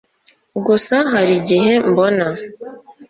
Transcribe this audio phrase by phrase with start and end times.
[0.65, 2.27] gusa hari igihe mbona